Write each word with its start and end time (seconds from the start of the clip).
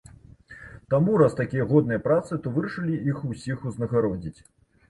Таму, 0.93 1.19
раз 1.23 1.35
такія 1.41 1.67
годныя 1.71 2.03
працы, 2.07 2.31
то 2.47 2.55
вырашылі 2.57 2.97
іх 3.15 3.23
усіх 3.33 3.57
узнагародзіць. 3.73 4.39